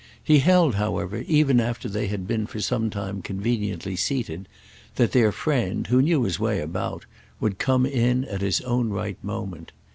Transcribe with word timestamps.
He 0.23 0.39
held, 0.39 0.73
however, 0.73 1.17
even 1.27 1.59
after 1.59 1.87
they 1.87 2.07
had 2.07 2.25
been 2.25 2.47
for 2.47 2.59
some 2.59 2.89
time 2.89 3.21
conveniently 3.21 3.95
seated, 3.95 4.47
that 4.95 5.11
their 5.11 5.31
friend, 5.31 5.85
who 5.85 6.01
knew 6.01 6.23
his 6.23 6.39
way 6.39 6.59
about, 6.59 7.05
would 7.39 7.59
come 7.59 7.85
in 7.85 8.25
at 8.25 8.41
his 8.41 8.61
own 8.61 8.89
right 8.89 9.23
moment. 9.23 9.73